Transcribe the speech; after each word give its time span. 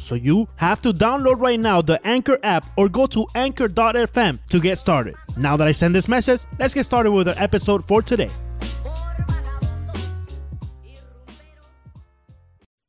So 0.00 0.14
you 0.14 0.48
have 0.56 0.80
to 0.82 0.92
download 0.92 1.40
right 1.40 1.60
now 1.60 1.82
the 1.82 2.00
Anchor 2.06 2.38
app 2.42 2.64
or 2.76 2.88
go 2.88 3.06
to 3.08 3.26
anchor.fm 3.34 4.38
to 4.48 4.60
get 4.60 4.78
started. 4.78 5.14
Now 5.36 5.58
that 5.58 5.68
I 5.68 5.72
send 5.72 5.94
this 5.94 6.08
message, 6.08 6.40
let's 6.58 6.72
get 6.74 6.86
started 6.86 7.12
with 7.12 7.28
our 7.28 7.34
episode 7.36 7.86
for 7.86 8.02
today. 8.02 8.30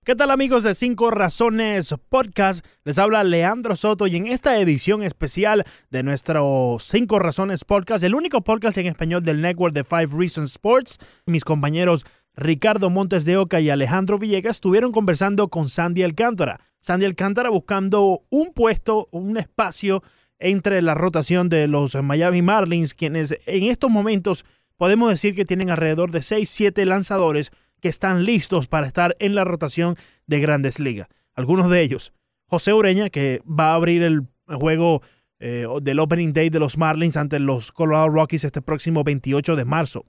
¿Qué 0.04 0.16
tal 0.16 0.32
amigos 0.32 0.64
de 0.64 0.74
5 0.74 1.12
Razones 1.12 1.94
Podcast? 2.10 2.66
Les 2.84 2.98
habla 2.98 3.24
Leandro 3.24 3.76
Soto 3.76 4.08
y 4.08 4.16
en 4.16 4.26
esta 4.26 4.60
edición 4.60 5.04
especial 5.04 5.64
de 5.92 6.02
nuestro 6.02 6.78
5 6.80 7.20
Razones 7.20 7.64
Podcast, 7.66 8.04
el 8.04 8.16
único 8.16 8.42
podcast 8.42 8.80
en 8.80 8.88
español 8.88 9.22
del 9.22 9.42
network 9.42 9.76
de 9.76 9.84
5 9.84 10.18
Reasons 10.18 10.52
Sports, 10.52 10.98
mis 11.28 11.44
compañeros 11.44 12.06
Ricardo 12.36 12.90
Montes 12.90 13.26
de 13.26 13.38
Oca 13.38 13.60
y 13.60 13.70
Alejandro 13.70 14.18
Villegas 14.18 14.58
estuvieron 14.58 14.92
conversando 14.92 15.50
con 15.50 15.68
Sandy 15.68 16.04
Alcántara. 16.04 16.62
Sandy 16.80 17.06
Alcántara 17.06 17.50
buscando 17.50 18.24
un 18.30 18.54
puesto, 18.54 19.10
un 19.12 19.38
espacio 19.38 20.02
entre 20.40 20.82
la 20.82 20.96
rotación 20.96 21.50
de 21.50 21.68
los 21.68 21.94
Miami 21.96 22.42
Marlins, 22.42 22.94
quienes 22.94 23.38
en 23.46 23.64
estos 23.64 23.92
momentos 23.92 24.46
podemos 24.78 25.10
decir 25.10 25.36
que 25.36 25.46
tienen 25.46 25.70
alrededor 25.70 26.12
de 26.12 26.20
6-7 26.20 26.86
lanzadores 26.86 27.52
que 27.82 27.90
están 27.90 28.24
listos 28.24 28.68
para 28.68 28.88
estar 28.88 29.16
en 29.20 29.36
la 29.36 29.44
rotación 29.44 29.96
de 30.26 30.40
grandes 30.40 30.80
ligas. 30.80 31.08
Algunos 31.36 31.70
de 31.70 31.82
ellos, 31.82 32.14
José 32.46 32.74
Ureña, 32.74 33.10
que 33.10 33.42
va 33.46 33.72
a 33.72 33.76
abrir 33.76 34.04
el 34.04 34.28
juego 34.48 35.02
eh, 35.40 35.66
del 35.82 36.00
Opening 36.00 36.34
Day 36.34 36.50
de 36.50 36.60
los 36.60 36.78
Marlins 36.78 37.18
ante 37.18 37.40
los 37.40 37.72
Colorado 37.72 38.10
Rockies 38.10 38.44
este 38.44 38.62
próximo 38.62 39.04
28 39.04 39.56
de 39.56 39.66
marzo 39.66 40.06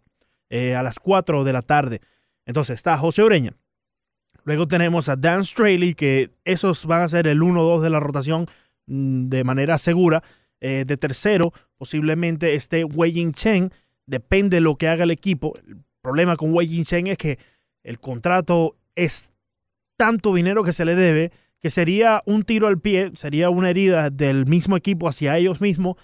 eh, 0.52 0.76
a 0.76 0.82
las 0.82 0.98
4 0.98 1.44
de 1.44 1.52
la 1.54 1.62
tarde. 1.62 2.02
Entonces 2.44 2.74
está 2.74 2.98
José 2.98 3.22
Ureña. 3.22 3.56
Luego 4.44 4.68
tenemos 4.68 5.08
a 5.08 5.16
Dan 5.16 5.46
Straley, 5.46 5.94
que 5.94 6.30
esos 6.44 6.84
van 6.84 7.00
a 7.00 7.08
ser 7.08 7.26
el 7.26 7.40
1-2 7.40 7.80
de 7.80 7.88
la 7.88 8.00
rotación 8.00 8.44
mm, 8.86 9.30
de 9.30 9.44
manera 9.44 9.78
segura. 9.78 10.22
Eh, 10.60 10.84
de 10.86 10.96
tercero, 10.98 11.54
posiblemente 11.78 12.54
esté 12.54 12.84
Wei 12.84 13.32
Chen. 13.32 13.72
Depende 14.04 14.58
de 14.58 14.60
lo 14.60 14.76
que 14.76 14.88
haga 14.88 15.04
el 15.04 15.10
equipo. 15.10 15.54
El 15.66 15.78
problema 16.02 16.36
con 16.36 16.52
Wei 16.52 16.84
Chen 16.84 17.06
es 17.06 17.16
que 17.16 17.38
el 17.82 17.98
contrato 17.98 18.76
es 18.94 19.32
tanto 19.96 20.34
dinero 20.34 20.64
que 20.64 20.74
se 20.74 20.84
le 20.84 20.94
debe 20.94 21.32
que 21.62 21.70
sería 21.70 22.22
un 22.26 22.42
tiro 22.42 22.66
al 22.66 22.78
pie, 22.78 23.12
sería 23.14 23.48
una 23.48 23.70
herida 23.70 24.10
del 24.10 24.44
mismo 24.44 24.76
equipo 24.76 25.08
hacia 25.08 25.38
ellos 25.38 25.60
mismos, 25.60 25.96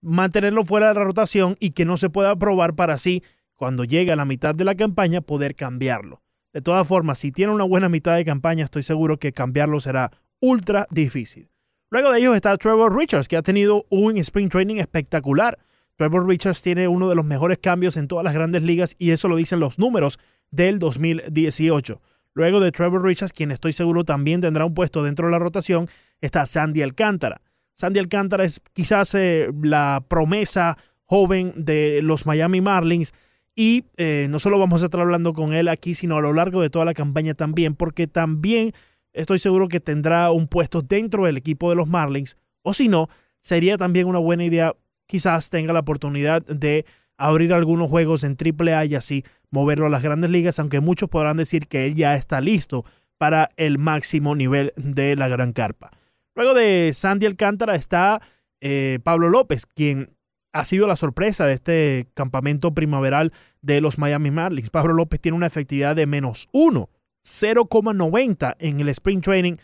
mantenerlo 0.00 0.64
fuera 0.64 0.88
de 0.88 0.94
la 0.94 1.04
rotación 1.04 1.56
y 1.58 1.72
que 1.72 1.84
no 1.84 1.96
se 1.98 2.08
pueda 2.08 2.34
probar 2.36 2.76
para 2.76 2.94
así, 2.94 3.22
cuando 3.60 3.84
llegue 3.84 4.10
a 4.10 4.16
la 4.16 4.24
mitad 4.24 4.54
de 4.54 4.64
la 4.64 4.74
campaña, 4.74 5.20
poder 5.20 5.54
cambiarlo. 5.54 6.22
De 6.54 6.62
todas 6.62 6.88
formas, 6.88 7.18
si 7.18 7.30
tiene 7.30 7.52
una 7.52 7.64
buena 7.64 7.90
mitad 7.90 8.16
de 8.16 8.24
campaña, 8.24 8.64
estoy 8.64 8.82
seguro 8.82 9.18
que 9.18 9.34
cambiarlo 9.34 9.80
será 9.80 10.12
ultra 10.40 10.86
difícil. 10.90 11.50
Luego 11.90 12.10
de 12.10 12.20
ellos 12.20 12.34
está 12.34 12.56
Trevor 12.56 12.96
Richards, 12.96 13.28
que 13.28 13.36
ha 13.36 13.42
tenido 13.42 13.84
un 13.90 14.16
spring 14.16 14.48
training 14.48 14.76
espectacular. 14.76 15.58
Trevor 15.96 16.26
Richards 16.26 16.62
tiene 16.62 16.88
uno 16.88 17.10
de 17.10 17.14
los 17.14 17.26
mejores 17.26 17.58
cambios 17.58 17.98
en 17.98 18.08
todas 18.08 18.24
las 18.24 18.32
grandes 18.32 18.62
ligas 18.62 18.96
y 18.96 19.10
eso 19.10 19.28
lo 19.28 19.36
dicen 19.36 19.60
los 19.60 19.78
números 19.78 20.18
del 20.50 20.78
2018. 20.78 22.00
Luego 22.32 22.60
de 22.60 22.72
Trevor 22.72 23.04
Richards, 23.04 23.34
quien 23.34 23.50
estoy 23.50 23.74
seguro 23.74 24.04
también 24.04 24.40
tendrá 24.40 24.64
un 24.64 24.72
puesto 24.72 25.02
dentro 25.02 25.26
de 25.26 25.32
la 25.32 25.38
rotación, 25.38 25.86
está 26.22 26.46
Sandy 26.46 26.80
Alcántara. 26.80 27.42
Sandy 27.74 27.98
Alcántara 27.98 28.42
es 28.42 28.62
quizás 28.72 29.14
eh, 29.14 29.50
la 29.62 30.02
promesa 30.08 30.78
joven 31.04 31.52
de 31.58 32.00
los 32.00 32.24
Miami 32.24 32.62
Marlins 32.62 33.12
y 33.60 33.84
eh, 33.98 34.26
no 34.30 34.38
solo 34.38 34.58
vamos 34.58 34.80
a 34.80 34.86
estar 34.86 35.02
hablando 35.02 35.34
con 35.34 35.52
él 35.52 35.68
aquí, 35.68 35.92
sino 35.92 36.16
a 36.16 36.22
lo 36.22 36.32
largo 36.32 36.62
de 36.62 36.70
toda 36.70 36.86
la 36.86 36.94
campaña 36.94 37.34
también, 37.34 37.74
porque 37.74 38.06
también 38.06 38.72
estoy 39.12 39.38
seguro 39.38 39.68
que 39.68 39.80
tendrá 39.80 40.30
un 40.30 40.48
puesto 40.48 40.80
dentro 40.80 41.26
del 41.26 41.36
equipo 41.36 41.68
de 41.68 41.76
los 41.76 41.86
Marlins, 41.86 42.38
o 42.62 42.72
si 42.72 42.88
no, 42.88 43.10
sería 43.38 43.76
también 43.76 44.06
una 44.06 44.18
buena 44.18 44.44
idea, 44.44 44.74
quizás 45.06 45.50
tenga 45.50 45.74
la 45.74 45.80
oportunidad 45.80 46.40
de 46.46 46.86
abrir 47.18 47.52
algunos 47.52 47.90
juegos 47.90 48.24
en 48.24 48.34
AAA 48.34 48.86
y 48.86 48.94
así 48.94 49.24
moverlo 49.50 49.84
a 49.84 49.90
las 49.90 50.02
grandes 50.02 50.30
ligas, 50.30 50.58
aunque 50.58 50.80
muchos 50.80 51.10
podrán 51.10 51.36
decir 51.36 51.68
que 51.68 51.84
él 51.84 51.94
ya 51.94 52.14
está 52.14 52.40
listo 52.40 52.86
para 53.18 53.50
el 53.58 53.78
máximo 53.78 54.34
nivel 54.36 54.72
de 54.76 55.16
la 55.16 55.28
gran 55.28 55.52
carpa. 55.52 55.90
Luego 56.34 56.54
de 56.54 56.92
Sandy 56.94 57.26
Alcántara 57.26 57.74
está 57.74 58.22
eh, 58.62 59.00
Pablo 59.02 59.28
López, 59.28 59.66
quien 59.66 60.16
ha 60.52 60.64
sido 60.64 60.86
la 60.86 60.96
sorpresa 60.96 61.46
de 61.46 61.54
este 61.54 62.08
campamento 62.14 62.74
primaveral 62.74 63.32
de 63.62 63.80
los 63.80 63.98
Miami 63.98 64.30
Marlins. 64.30 64.70
Pablo 64.70 64.94
López 64.94 65.20
tiene 65.20 65.36
una 65.36 65.46
efectividad 65.46 65.96
de 65.96 66.06
menos 66.06 66.48
1, 66.52 66.88
0,90 67.24 68.56
en 68.58 68.80
el 68.80 68.88
Spring 68.88 69.20
Training 69.20 69.54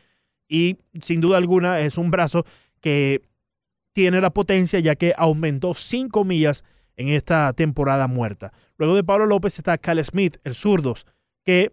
y 0.48 0.78
sin 1.00 1.20
duda 1.20 1.38
alguna 1.38 1.80
es 1.80 1.98
un 1.98 2.10
brazo 2.10 2.44
que 2.80 3.22
tiene 3.92 4.20
la 4.20 4.30
potencia 4.30 4.78
ya 4.78 4.94
que 4.94 5.14
aumentó 5.16 5.74
5 5.74 6.24
millas 6.24 6.64
en 6.96 7.08
esta 7.08 7.52
temporada 7.52 8.06
muerta. 8.06 8.52
Luego 8.76 8.94
de 8.94 9.04
Pablo 9.04 9.26
López 9.26 9.58
está 9.58 9.78
Cal 9.78 10.02
Smith, 10.04 10.36
el 10.44 10.54
zurdos, 10.54 11.06
que 11.44 11.72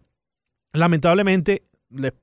lamentablemente 0.72 1.64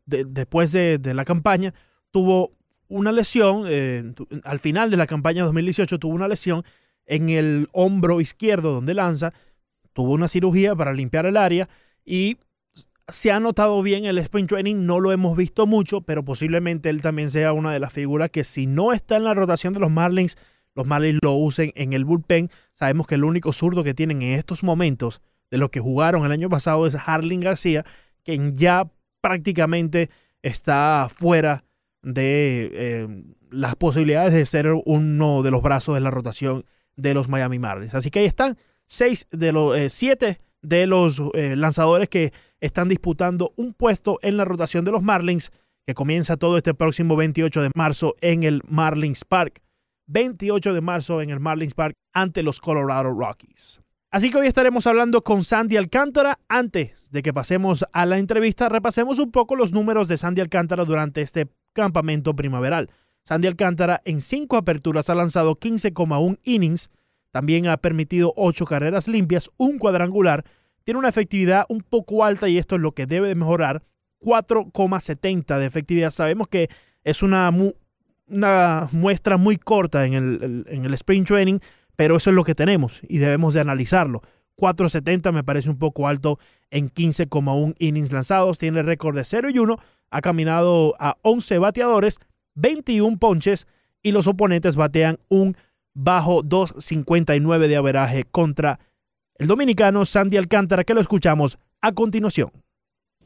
después 0.07 0.73
de, 0.73 0.99
la 1.15 1.25
campaña 1.25 1.73
tuvo 2.11 2.53
una 2.89 3.13
lesión, 3.13 3.65
eh, 3.69 4.13
al 4.45 4.59
final 4.59 4.91
de 4.91 4.97
la 4.97 5.07
campaña 5.07 5.45
2018 5.45 5.99
tuvo 5.99 6.15
una 6.15 6.29
lesión 6.29 6.65
en 7.11 7.29
el 7.29 7.69
hombro 7.73 8.21
izquierdo 8.21 8.73
donde 8.73 8.95
lanza, 8.95 9.35
tuvo 9.93 10.13
una 10.13 10.29
cirugía 10.29 10.77
para 10.77 10.93
limpiar 10.93 11.27
el 11.27 11.37
área 11.37 11.69
y 12.05 12.39
se 13.09 13.33
ha 13.33 13.41
notado 13.41 13.83
bien 13.83 14.05
el 14.05 14.17
sprint 14.19 14.49
training, 14.49 14.87
no 14.87 15.01
lo 15.01 15.11
hemos 15.11 15.37
visto 15.37 15.67
mucho, 15.67 16.03
pero 16.03 16.25
posiblemente 16.25 16.89
él 16.89 17.03
también 17.03 17.29
sea 17.29 17.53
una 17.53 17.73
de 17.73 17.81
las 17.81 17.93
figuras 17.93 18.31
que 18.31 18.45
si 18.45 18.69
no 18.69 18.93
está 18.93 19.17
en 19.17 19.25
la 19.25 19.35
rotación 19.35 19.73
de 19.73 19.81
los 19.81 19.91
Marlins, 19.91 20.37
los 20.77 20.87
Marlins 20.87 21.19
lo 21.21 21.33
usen 21.33 21.73
en 21.75 21.93
el 21.95 22.05
bullpen. 22.05 22.49
Sabemos 22.75 23.09
que 23.09 23.17
el 23.17 23.25
único 23.25 23.53
zurdo 23.53 23.83
que 23.83 23.93
tienen 23.93 24.23
en 24.23 24.39
estos 24.39 24.63
momentos 24.63 25.21
de 25.51 25.59
los 25.59 25.71
que 25.71 25.81
jugaron 25.81 26.25
el 26.25 26.31
año 26.31 26.49
pasado 26.49 26.87
es 26.87 26.95
Harling 26.95 27.41
García, 27.41 27.85
quien 28.23 28.55
ya 28.55 28.89
prácticamente 29.21 30.11
está 30.43 31.09
fuera 31.13 31.65
de 32.03 32.71
eh, 32.73 33.25
las 33.51 33.75
posibilidades 33.75 34.33
de 34.33 34.45
ser 34.45 34.69
uno 34.85 35.43
de 35.43 35.51
los 35.51 35.61
brazos 35.61 35.97
de 35.97 36.01
la 36.03 36.13
rotación 36.13 36.65
de 37.01 37.15
los 37.15 37.29
Miami 37.29 37.59
Marlins. 37.59 37.95
Así 37.95 38.11
que 38.11 38.21
ahí 38.21 38.27
están 38.27 38.57
seis 38.87 39.27
de 39.31 39.53
los 39.53 39.77
eh, 39.77 39.91
siete 39.91 40.41
de 40.63 40.87
los 40.87 41.21
eh, 41.35 41.57
lanzadores 41.57 42.09
que 42.09 42.33
están 42.61 42.89
disputando 42.89 43.53
un 43.57 43.73
puesto 43.73 44.19
en 44.23 44.37
la 44.37 44.45
rotación 44.45 44.85
de 44.85 44.91
los 44.91 45.03
Marlins, 45.03 45.51
que 45.87 45.95
comienza 45.95 46.37
todo 46.37 46.57
este 46.57 46.75
próximo 46.75 47.17
28 47.17 47.63
de 47.63 47.71
marzo 47.75 48.15
en 48.21 48.43
el 48.43 48.63
Marlins 48.69 49.25
Park. 49.25 49.63
28 50.07 50.75
de 50.75 50.81
marzo 50.81 51.23
en 51.23 51.31
el 51.31 51.41
Marlins 51.41 51.75
Park 51.75 51.95
ante 52.13 52.43
los 52.43 52.61
Colorado 52.61 53.13
Rockies. 53.13 53.81
Así 54.11 54.31
que 54.31 54.39
hoy 54.39 54.49
estaremos 54.49 54.89
hablando 54.89 55.23
con 55.23 55.45
Sandy 55.45 55.77
Alcántara. 55.77 56.41
Antes 56.49 57.13
de 57.13 57.23
que 57.23 57.33
pasemos 57.33 57.87
a 57.93 58.07
la 58.07 58.19
entrevista, 58.19 58.69
repasemos 58.69 59.21
un 59.21 59.31
poco 59.31 59.55
los 59.55 59.73
números 59.73 60.09
de 60.09 60.19
Sandy 60.19 60.41
Alcántara 60.41 60.85
durante 60.85 61.23
este 61.23 61.49
campamento 61.73 62.35
primaveral. 62.35 62.91
Sandy 63.25 63.49
Alcántara 63.49 64.03
en 64.05 64.21
cinco 64.21 64.57
aperturas 64.57 65.11
ha 65.11 65.15
lanzado 65.15 65.57
15,1 65.57 66.39
innings, 66.45 66.91
también 67.31 67.69
ha 67.69 67.77
permitido 67.77 68.33
8 68.37 68.65
carreras 68.67 69.09
limpias, 69.09 69.51
un 69.57 69.79
cuadrangular, 69.79 70.45
tiene 70.85 70.99
una 70.99 71.09
efectividad 71.09 71.67
un 71.69 71.83
poco 71.83 72.25
alta 72.25 72.49
y 72.49 72.59
esto 72.59 72.77
es 72.77 72.81
lo 72.81 72.93
que 72.93 73.07
debe 73.07 73.29
de 73.29 73.35
mejorar, 73.35 73.83
4,70 74.21 75.59
de 75.59 75.67
efectividad. 75.67 76.11
Sabemos 76.11 76.49
que 76.49 76.69
es 77.05 77.23
una, 77.23 77.51
una 78.27 78.89
muestra 78.93 79.37
muy 79.37 79.57
corta 79.57 80.07
en 80.07 80.15
el, 80.15 80.65
en 80.69 80.85
el 80.85 80.95
sprint 80.95 81.29
training, 81.29 81.59
pero 81.97 82.17
eso 82.17 82.31
es 82.31 82.37
lo 82.37 82.45
que 82.45 82.55
tenemos 82.55 83.01
y 83.09 83.19
debemos 83.19 83.55
de 83.55 83.61
analizarlo. 83.61 84.23
4.70 84.61 85.33
me 85.33 85.43
parece 85.43 85.71
un 85.71 85.79
poco 85.79 86.07
alto 86.07 86.39
en 86.71 86.91
15,1 86.91 87.75
innings 87.79 88.13
lanzados. 88.13 88.59
Tiene 88.59 88.83
récord 88.83 89.17
de 89.17 89.25
0 89.25 89.51
y 89.51 89.59
1. 89.59 89.77
Ha 90.11 90.21
caminado 90.21 90.95
a 90.99 91.17
11 91.23 91.59
bateadores, 91.59 92.21
21 92.55 93.19
ponches 93.19 93.67
y 94.03 94.13
los 94.13 94.27
oponentes 94.27 94.77
batean 94.77 95.19
un 95.29 95.57
bajo 95.95 96.43
2.59 96.43 97.69
de 97.69 97.77
averaje 97.77 98.25
contra 98.25 98.81
el 99.37 99.47
dominicano 99.47 100.05
Sandy 100.05 100.37
Alcántara, 100.37 100.85
que 100.85 100.95
lo 100.95 101.01
escuchamos 101.01 101.59
a 101.81 101.93
continuación. 101.93 102.51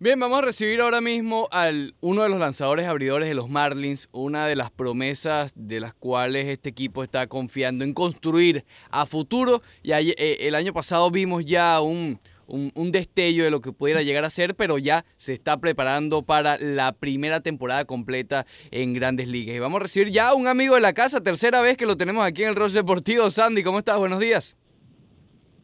Bien, 0.01 0.19
vamos 0.19 0.39
a 0.39 0.43
recibir 0.43 0.81
ahora 0.81 1.01
mismo 1.01 1.49
al 1.53 1.95
uno 2.01 2.25
de 2.25 2.29
los 2.29 2.41
lanzadores 2.41 2.87
abridores 2.87 3.29
de 3.29 3.35
los 3.35 3.49
Marlins, 3.49 4.09
una 4.11 4.47
de 4.47 4.57
las 4.57 4.71
promesas 4.71 5.53
de 5.55 5.79
las 5.79 5.95
cuales 5.95 6.47
este 6.49 6.69
equipo 6.69 7.05
está 7.05 7.29
confiando 7.29 7.85
en 7.85 7.95
construir 7.95 8.65
a 8.91 9.07
futuro. 9.07 9.63
Y 9.83 9.93
eh, 9.93 10.15
el 10.41 10.57
año 10.57 10.73
pasado 10.73 11.11
vimos 11.13 11.45
ya 11.45 11.81
un, 11.81 12.21
un, 12.47 12.93
destello 12.93 13.45
de 13.45 13.51
lo 13.51 13.61
que 13.61 13.73
pudiera 13.73 14.03
llegar 14.03 14.25
a 14.25 14.31
ser, 14.31 14.55
pero 14.55 14.79
ya 14.79 15.05
se 15.17 15.33
está 15.33 15.57
preparando 15.59 16.23
para 16.23 16.59
la 16.59 16.93
primera 16.93 17.41
temporada 17.41 17.85
completa 17.85 18.47
en 18.71 18.95
Grandes 18.95 19.29
Ligas. 19.29 19.57
Y 19.57 19.59
vamos 19.59 19.81
a 19.81 19.83
recibir 19.85 20.11
ya 20.11 20.31
a 20.31 20.35
un 20.35 20.47
amigo 20.47 20.75
de 20.75 20.81
la 20.81 20.93
casa, 20.93 21.21
tercera 21.23 21.61
vez 21.61 21.77
que 21.77 21.87
lo 21.87 21.97
tenemos 21.97 22.25
aquí 22.25 22.43
en 22.43 22.51
el 22.51 22.57
Roche 22.57 22.75
Deportivo. 22.75 23.31
Sandy, 23.31 23.63
¿cómo 23.63 23.79
estás? 23.79 23.99
Buenos 23.99 24.21
días. 24.21 24.57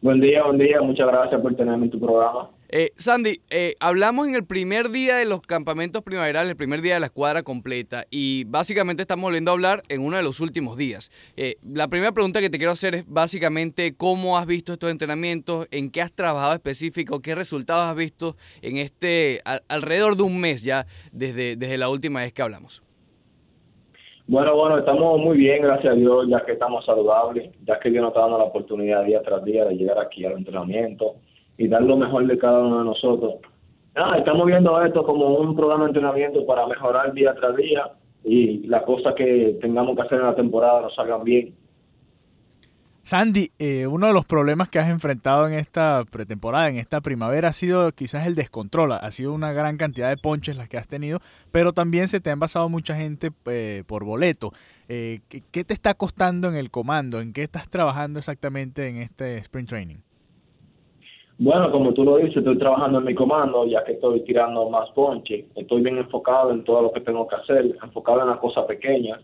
Buen 0.00 0.20
día, 0.20 0.44
buen 0.44 0.58
día. 0.58 0.80
Muchas 0.80 1.06
gracias 1.06 1.40
por 1.40 1.54
tenerme 1.54 1.84
en 1.84 1.90
tu 1.90 2.00
programa. 2.00 2.50
Eh, 2.72 2.90
Sandy, 2.94 3.40
eh, 3.50 3.74
hablamos 3.80 4.28
en 4.28 4.36
el 4.36 4.46
primer 4.46 4.90
día 4.90 5.16
de 5.16 5.24
los 5.24 5.40
campamentos 5.40 6.02
primaverales, 6.02 6.50
el 6.50 6.56
primer 6.56 6.82
día 6.82 6.94
de 6.94 7.00
la 7.00 7.06
escuadra 7.06 7.42
completa, 7.42 8.04
y 8.12 8.44
básicamente 8.44 9.02
estamos 9.02 9.24
volviendo 9.24 9.50
a 9.50 9.54
hablar 9.54 9.82
en 9.88 10.00
uno 10.02 10.16
de 10.16 10.22
los 10.22 10.38
últimos 10.38 10.76
días. 10.76 11.10
Eh, 11.36 11.56
la 11.64 11.88
primera 11.88 12.12
pregunta 12.12 12.40
que 12.40 12.48
te 12.48 12.58
quiero 12.58 12.72
hacer 12.72 12.94
es 12.94 13.04
básicamente 13.08 13.96
cómo 13.96 14.38
has 14.38 14.46
visto 14.46 14.72
estos 14.72 14.88
entrenamientos, 14.88 15.66
en 15.72 15.90
qué 15.90 16.00
has 16.00 16.12
trabajado 16.12 16.52
específico, 16.52 17.20
qué 17.20 17.34
resultados 17.34 17.82
has 17.82 17.96
visto 17.96 18.36
en 18.62 18.76
este 18.76 19.40
alrededor 19.68 20.16
de 20.16 20.22
un 20.22 20.40
mes 20.40 20.62
ya 20.62 20.86
desde, 21.10 21.56
desde 21.56 21.76
la 21.76 21.88
última 21.88 22.20
vez 22.20 22.32
que 22.32 22.42
hablamos. 22.42 22.84
Bueno, 24.28 24.54
bueno, 24.54 24.78
estamos 24.78 25.18
muy 25.18 25.36
bien, 25.36 25.62
gracias 25.62 25.92
a 25.92 25.96
Dios, 25.96 26.28
ya 26.28 26.44
que 26.46 26.52
estamos 26.52 26.84
saludables, 26.86 27.50
ya 27.64 27.80
que 27.80 27.90
Dios 27.90 28.00
nos 28.00 28.10
está 28.10 28.20
dando 28.20 28.38
la 28.38 28.44
oportunidad 28.44 29.04
día 29.04 29.20
tras 29.22 29.42
día 29.42 29.64
de 29.64 29.74
llegar 29.74 29.98
aquí 29.98 30.24
al 30.24 30.34
entrenamiento 30.34 31.16
y 31.60 31.68
dar 31.68 31.82
lo 31.82 31.98
mejor 31.98 32.26
de 32.26 32.38
cada 32.38 32.60
uno 32.60 32.78
de 32.78 32.84
nosotros. 32.86 33.34
Ah, 33.94 34.14
estamos 34.16 34.46
viendo 34.46 34.82
esto 34.82 35.04
como 35.04 35.36
un 35.36 35.54
programa 35.54 35.84
de 35.84 35.90
entrenamiento 35.90 36.46
para 36.46 36.66
mejorar 36.66 37.12
día 37.12 37.34
tras 37.34 37.54
día 37.54 37.82
y 38.24 38.66
las 38.66 38.82
cosas 38.84 39.14
que 39.14 39.58
tengamos 39.60 39.94
que 39.94 40.00
hacer 40.00 40.20
en 40.20 40.26
la 40.26 40.34
temporada 40.34 40.80
nos 40.80 40.94
salgan 40.94 41.22
bien. 41.22 41.54
Sandy, 43.02 43.50
eh, 43.58 43.86
uno 43.86 44.06
de 44.06 44.14
los 44.14 44.24
problemas 44.24 44.70
que 44.70 44.78
has 44.78 44.88
enfrentado 44.88 45.46
en 45.46 45.52
esta 45.52 46.02
pretemporada, 46.10 46.70
en 46.70 46.76
esta 46.76 47.02
primavera, 47.02 47.48
ha 47.48 47.52
sido 47.52 47.92
quizás 47.92 48.26
el 48.26 48.36
descontrol. 48.36 48.92
Ha 48.92 49.10
sido 49.10 49.34
una 49.34 49.52
gran 49.52 49.76
cantidad 49.76 50.08
de 50.08 50.16
ponches 50.16 50.56
las 50.56 50.68
que 50.68 50.78
has 50.78 50.88
tenido, 50.88 51.18
pero 51.50 51.74
también 51.74 52.08
se 52.08 52.20
te 52.20 52.30
ha 52.30 52.32
envasado 52.32 52.70
mucha 52.70 52.96
gente 52.96 53.32
eh, 53.44 53.84
por 53.86 54.04
boleto. 54.04 54.52
Eh, 54.88 55.20
¿Qué 55.28 55.64
te 55.64 55.74
está 55.74 55.92
costando 55.92 56.48
en 56.48 56.54
el 56.56 56.70
comando? 56.70 57.20
¿En 57.20 57.34
qué 57.34 57.42
estás 57.42 57.68
trabajando 57.68 58.18
exactamente 58.18 58.88
en 58.88 58.96
este 58.96 59.36
sprint 59.38 59.68
training? 59.68 59.98
Bueno, 61.40 61.70
como 61.70 61.94
tú 61.94 62.04
lo 62.04 62.18
dices, 62.18 62.36
estoy 62.36 62.58
trabajando 62.58 62.98
en 62.98 63.06
mi 63.06 63.14
comando, 63.14 63.66
ya 63.66 63.82
que 63.82 63.92
estoy 63.92 64.20
tirando 64.24 64.68
más 64.68 64.90
ponche. 64.90 65.46
Estoy 65.56 65.80
bien 65.80 65.96
enfocado 65.96 66.50
en 66.50 66.62
todo 66.64 66.82
lo 66.82 66.92
que 66.92 67.00
tengo 67.00 67.26
que 67.26 67.36
hacer, 67.36 67.64
enfocado 67.82 68.20
en 68.20 68.28
las 68.28 68.38
cosas 68.40 68.66
pequeñas, 68.66 69.20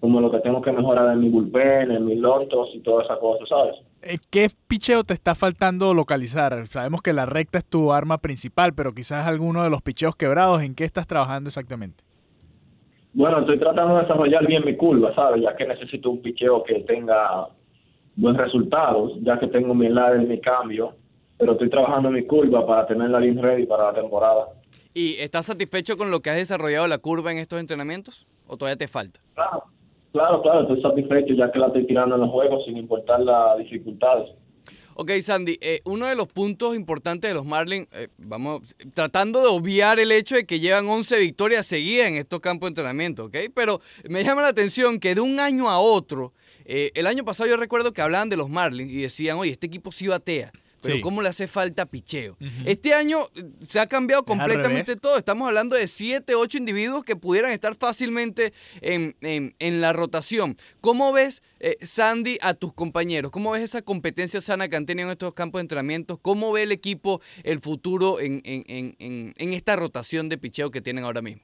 como 0.00 0.20
lo 0.20 0.32
que 0.32 0.40
tengo 0.40 0.60
que 0.60 0.72
mejorar 0.72 1.12
en 1.12 1.20
mi 1.20 1.28
bullpen, 1.28 1.92
en 1.92 2.06
mis 2.06 2.18
lotos 2.18 2.70
y 2.74 2.80
todas 2.80 3.04
esas 3.04 3.18
cosas, 3.18 3.48
¿sabes? 3.48 3.76
Eh, 4.02 4.18
¿Qué 4.32 4.48
picheo 4.66 5.04
te 5.04 5.14
está 5.14 5.36
faltando 5.36 5.94
localizar? 5.94 6.66
Sabemos 6.66 7.02
que 7.02 7.12
la 7.12 7.24
recta 7.24 7.58
es 7.58 7.64
tu 7.64 7.92
arma 7.92 8.18
principal, 8.18 8.72
pero 8.74 8.92
quizás 8.92 9.28
alguno 9.28 9.62
de 9.62 9.70
los 9.70 9.80
picheos 9.80 10.16
quebrados, 10.16 10.62
¿en 10.62 10.74
qué 10.74 10.82
estás 10.82 11.06
trabajando 11.06 11.50
exactamente? 11.50 12.02
Bueno, 13.12 13.38
estoy 13.38 13.60
tratando 13.60 13.94
de 13.94 14.02
desarrollar 14.02 14.44
bien 14.44 14.64
mi 14.64 14.76
curva, 14.76 15.14
¿sabes? 15.14 15.40
Ya 15.40 15.54
que 15.54 15.68
necesito 15.68 16.10
un 16.10 16.20
picheo 16.20 16.64
que 16.64 16.80
tenga 16.80 17.46
buenos 18.16 18.42
resultados, 18.42 19.12
ya 19.20 19.38
que 19.38 19.46
tengo 19.46 19.72
mi 19.72 19.88
lado 19.88 20.16
en 20.16 20.26
mi 20.26 20.40
cambio 20.40 20.94
pero 21.40 21.52
estoy 21.52 21.70
trabajando 21.70 22.10
en 22.10 22.16
mi 22.16 22.26
curva 22.26 22.66
para 22.66 22.86
tener 22.86 23.08
la 23.08 23.18
línea 23.18 23.42
ready 23.42 23.64
para 23.64 23.86
la 23.86 23.94
temporada. 23.94 24.48
¿Y 24.92 25.14
estás 25.14 25.46
satisfecho 25.46 25.96
con 25.96 26.10
lo 26.10 26.20
que 26.20 26.28
has 26.28 26.36
desarrollado 26.36 26.86
la 26.86 26.98
curva 26.98 27.32
en 27.32 27.38
estos 27.38 27.58
entrenamientos 27.58 28.26
o 28.46 28.58
todavía 28.58 28.76
te 28.76 28.88
falta? 28.88 29.20
Claro, 29.34 29.64
claro, 30.12 30.42
claro 30.42 30.60
estoy 30.62 30.82
satisfecho 30.82 31.32
ya 31.34 31.50
que 31.50 31.58
la 31.58 31.68
estoy 31.68 31.86
tirando 31.86 32.16
en 32.16 32.20
los 32.20 32.30
juegos 32.30 32.64
sin 32.66 32.76
importar 32.76 33.20
las 33.20 33.56
dificultades. 33.58 34.28
Ok, 34.96 35.12
Sandy, 35.22 35.56
eh, 35.62 35.80
uno 35.84 36.08
de 36.08 36.14
los 36.14 36.28
puntos 36.28 36.76
importantes 36.76 37.30
de 37.30 37.34
los 37.34 37.46
Marlins, 37.46 37.88
eh, 37.92 38.08
vamos, 38.18 38.60
tratando 38.92 39.40
de 39.40 39.46
obviar 39.46 39.98
el 39.98 40.12
hecho 40.12 40.34
de 40.34 40.44
que 40.44 40.60
llevan 40.60 40.88
11 40.88 41.18
victorias 41.20 41.64
seguidas 41.64 42.08
en 42.08 42.16
estos 42.16 42.40
campos 42.40 42.66
de 42.66 42.72
entrenamiento, 42.72 43.26
¿ok? 43.26 43.36
Pero 43.54 43.80
me 44.10 44.22
llama 44.22 44.42
la 44.42 44.48
atención 44.48 45.00
que 45.00 45.14
de 45.14 45.22
un 45.22 45.40
año 45.40 45.70
a 45.70 45.78
otro, 45.78 46.34
eh, 46.66 46.90
el 46.94 47.06
año 47.06 47.24
pasado 47.24 47.48
yo 47.48 47.56
recuerdo 47.56 47.94
que 47.94 48.02
hablaban 48.02 48.28
de 48.28 48.36
los 48.36 48.50
Marlins 48.50 48.92
y 48.92 49.00
decían, 49.00 49.38
oye, 49.38 49.52
este 49.52 49.68
equipo 49.68 49.90
sí 49.90 50.06
batea 50.06 50.52
pero 50.82 51.00
¿cómo 51.00 51.22
le 51.22 51.28
hace 51.28 51.48
falta 51.48 51.86
picheo? 51.86 52.36
Este 52.64 52.94
año 52.94 53.20
eh, 53.34 53.44
se 53.60 53.80
ha 53.80 53.86
cambiado 53.86 54.24
completamente 54.24 54.96
todo. 54.96 55.16
Estamos 55.16 55.46
hablando 55.46 55.76
de 55.76 55.88
7, 55.88 56.34
8 56.34 56.58
individuos 56.58 57.04
que 57.04 57.16
pudieran 57.16 57.52
estar 57.52 57.74
fácilmente 57.74 58.52
en, 58.80 59.80
la 59.80 59.92
rotación. 59.92 60.56
¿Cómo 60.80 61.12
ves, 61.12 61.42
eh, 61.60 61.76
Sandy, 61.80 62.38
a 62.42 62.54
tus 62.54 62.72
compañeros? 62.72 63.30
¿Cómo 63.30 63.52
ves 63.52 63.62
esa 63.62 63.82
competencia 63.82 64.40
sana 64.40 64.68
que 64.68 64.76
han 64.76 64.86
tenido 64.86 65.08
en 65.08 65.12
estos 65.12 65.34
campos 65.34 65.60
de 65.60 65.62
entrenamiento? 65.62 66.18
¿Cómo 66.18 66.52
ve 66.52 66.64
el 66.64 66.72
equipo 66.72 67.20
el 67.44 67.60
futuro 67.60 68.18
en, 68.20 68.40
esta 69.38 69.76
rotación 69.76 70.28
de 70.28 70.38
picheo 70.38 70.70
que 70.70 70.80
tienen 70.80 71.04
ahora 71.04 71.22
mismo? 71.22 71.42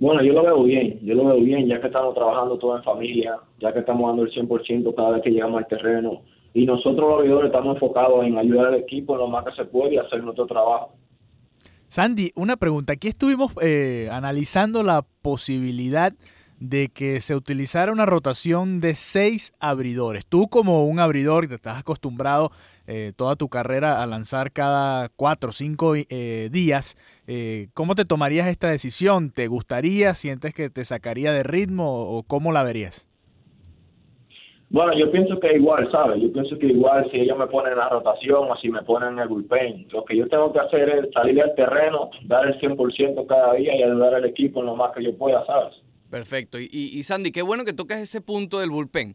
Bueno, 0.00 0.22
yo 0.22 0.32
lo 0.32 0.44
veo 0.44 0.62
bien, 0.62 1.00
yo 1.02 1.14
lo 1.14 1.26
veo 1.26 1.40
bien, 1.40 1.66
ya 1.66 1.80
que 1.80 1.88
estamos 1.88 2.14
trabajando 2.14 2.56
todo 2.56 2.76
en 2.76 2.84
familia, 2.84 3.36
ya 3.58 3.72
que 3.72 3.80
estamos 3.80 4.08
dando 4.08 4.22
el 4.22 4.30
100% 4.30 4.94
cada 4.94 5.10
vez 5.10 5.22
que 5.22 5.30
llegamos 5.30 5.58
al 5.58 5.66
terreno 5.66 6.22
y 6.58 6.66
nosotros 6.66 7.08
los 7.08 7.20
aviadores 7.20 7.52
estamos 7.52 7.76
enfocados 7.76 8.24
en 8.24 8.36
ayudar 8.36 8.66
al 8.66 8.74
equipo 8.74 9.16
lo 9.16 9.28
más 9.28 9.44
que 9.44 9.52
se 9.52 9.64
puede 9.64 9.94
y 9.94 9.98
hacer 9.98 10.24
nuestro 10.24 10.44
trabajo. 10.46 10.92
Sandy, 11.86 12.32
una 12.34 12.56
pregunta. 12.56 12.94
Aquí 12.94 13.06
estuvimos 13.06 13.52
eh, 13.62 14.08
analizando 14.10 14.82
la 14.82 15.06
posibilidad 15.22 16.12
de 16.58 16.88
que 16.88 17.20
se 17.20 17.36
utilizara 17.36 17.92
una 17.92 18.06
rotación 18.06 18.80
de 18.80 18.96
seis 18.96 19.52
abridores. 19.60 20.26
Tú 20.26 20.48
como 20.48 20.84
un 20.86 20.98
abridor 20.98 21.42
que 21.42 21.50
te 21.50 21.54
estás 21.54 21.78
acostumbrado 21.78 22.50
eh, 22.88 23.12
toda 23.14 23.36
tu 23.36 23.48
carrera 23.48 24.02
a 24.02 24.06
lanzar 24.06 24.50
cada 24.50 25.10
cuatro 25.10 25.50
o 25.50 25.52
cinco 25.52 25.94
eh, 25.94 26.48
días, 26.50 26.96
¿cómo 27.72 27.94
te 27.94 28.04
tomarías 28.04 28.48
esta 28.48 28.68
decisión? 28.68 29.30
¿Te 29.30 29.46
gustaría? 29.46 30.16
¿Sientes 30.16 30.54
que 30.54 30.70
te 30.70 30.84
sacaría 30.84 31.30
de 31.30 31.44
ritmo 31.44 32.00
o 32.00 32.24
cómo 32.24 32.50
la 32.50 32.64
verías? 32.64 33.07
Bueno, 34.70 34.92
yo 34.98 35.10
pienso 35.10 35.40
que 35.40 35.54
igual, 35.54 35.90
¿sabes? 35.90 36.20
Yo 36.20 36.30
pienso 36.30 36.58
que 36.58 36.66
igual 36.66 37.10
si 37.10 37.18
ellos 37.18 37.38
me 37.38 37.46
ponen 37.46 37.72
en 37.72 37.78
la 37.78 37.88
rotación 37.88 38.50
o 38.50 38.56
si 38.56 38.68
me 38.68 38.82
ponen 38.82 39.14
en 39.14 39.18
el 39.20 39.28
bullpen, 39.28 39.88
lo 39.90 40.04
que 40.04 40.16
yo 40.16 40.28
tengo 40.28 40.52
que 40.52 40.60
hacer 40.60 40.88
es 40.90 41.12
salir 41.12 41.40
al 41.40 41.54
terreno, 41.54 42.10
dar 42.24 42.46
el 42.46 42.60
100% 42.60 43.26
cada 43.26 43.54
día 43.54 43.74
y 43.74 43.82
ayudar 43.82 44.14
al 44.14 44.26
equipo 44.26 44.60
en 44.60 44.66
lo 44.66 44.76
más 44.76 44.92
que 44.92 45.02
yo 45.02 45.16
pueda, 45.16 45.44
¿sabes? 45.46 45.74
Perfecto. 46.10 46.58
Y, 46.60 46.68
y, 46.70 47.02
Sandy, 47.02 47.32
qué 47.32 47.42
bueno 47.42 47.64
que 47.64 47.72
tocas 47.72 47.98
ese 47.98 48.20
punto 48.20 48.60
del 48.60 48.70
bullpen, 48.70 49.14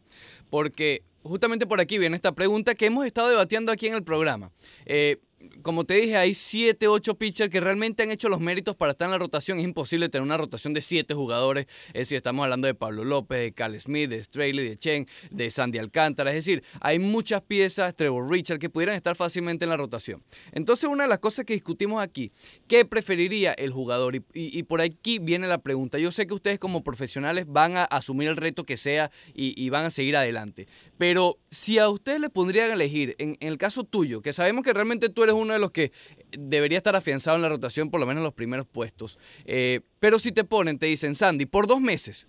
porque 0.50 1.02
justamente 1.22 1.66
por 1.66 1.80
aquí 1.80 1.98
viene 1.98 2.16
esta 2.16 2.32
pregunta 2.32 2.74
que 2.74 2.86
hemos 2.86 3.06
estado 3.06 3.28
debatiendo 3.28 3.70
aquí 3.70 3.86
en 3.86 3.94
el 3.94 4.04
programa. 4.04 4.50
Eh, 4.86 5.18
como 5.62 5.84
te 5.84 5.94
dije, 5.94 6.16
hay 6.16 6.34
7, 6.34 6.88
8 6.88 7.14
pitchers 7.16 7.50
que 7.50 7.60
realmente 7.60 8.02
han 8.02 8.10
hecho 8.10 8.28
los 8.28 8.40
méritos 8.40 8.76
para 8.76 8.92
estar 8.92 9.06
en 9.06 9.12
la 9.12 9.18
rotación. 9.18 9.58
Es 9.58 9.64
imposible 9.64 10.08
tener 10.08 10.22
una 10.22 10.36
rotación 10.36 10.74
de 10.74 10.82
7 10.82 11.14
jugadores. 11.14 11.66
Es 11.88 12.02
decir, 12.02 12.16
estamos 12.16 12.44
hablando 12.44 12.66
de 12.66 12.74
Pablo 12.74 13.04
López, 13.04 13.38
de 13.38 13.52
Cal 13.52 13.80
Smith, 13.80 14.10
de 14.10 14.22
Straley, 14.22 14.68
de 14.68 14.76
Chen, 14.76 15.06
de 15.30 15.50
Sandy 15.50 15.78
Alcántara. 15.78 16.30
Es 16.30 16.36
decir, 16.36 16.62
hay 16.80 16.98
muchas 16.98 17.42
piezas, 17.42 17.94
Trevor 17.94 18.30
Richard, 18.30 18.58
que 18.58 18.70
pudieran 18.70 18.96
estar 18.96 19.16
fácilmente 19.16 19.64
en 19.64 19.70
la 19.70 19.76
rotación. 19.76 20.22
Entonces, 20.52 20.88
una 20.88 21.04
de 21.04 21.08
las 21.08 21.18
cosas 21.18 21.44
que 21.44 21.54
discutimos 21.54 22.02
aquí, 22.02 22.32
¿qué 22.68 22.84
preferiría 22.84 23.52
el 23.52 23.72
jugador? 23.72 24.16
Y, 24.34 24.62
por 24.64 24.80
aquí 24.80 25.18
viene 25.18 25.46
la 25.46 25.58
pregunta. 25.58 25.98
Yo 25.98 26.12
sé 26.12 26.26
que 26.26 26.34
ustedes 26.34 26.58
como 26.58 26.82
profesionales 26.82 27.46
van 27.48 27.76
a 27.76 27.84
asumir 27.84 28.28
el 28.28 28.36
reto 28.36 28.64
que 28.64 28.76
sea 28.76 29.10
y, 29.34 29.68
van 29.70 29.86
a 29.86 29.90
seguir 29.90 30.16
adelante. 30.16 30.68
Pero 30.98 31.38
si 31.50 31.78
a 31.78 31.88
ustedes 31.88 32.20
les 32.20 32.30
pondrían 32.30 32.70
a 32.70 32.74
elegir, 32.74 33.16
en 33.18 33.36
el 33.40 33.58
caso 33.58 33.84
tuyo, 33.84 34.22
que 34.22 34.32
sabemos 34.32 34.64
que 34.64 34.72
realmente 34.72 35.08
tú 35.08 35.22
eres 35.22 35.33
uno 35.36 35.52
de 35.52 35.58
los 35.58 35.70
que 35.70 35.92
debería 36.38 36.78
estar 36.78 36.96
afianzado 36.96 37.36
en 37.36 37.42
la 37.42 37.48
rotación, 37.48 37.90
por 37.90 38.00
lo 38.00 38.06
menos 38.06 38.20
en 38.20 38.24
los 38.24 38.34
primeros 38.34 38.66
puestos. 38.66 39.18
Eh, 39.44 39.80
pero 40.00 40.18
si 40.18 40.32
te 40.32 40.44
ponen, 40.44 40.78
te 40.78 40.86
dicen, 40.86 41.14
Sandy, 41.14 41.46
por 41.46 41.66
dos 41.66 41.80
meses, 41.80 42.28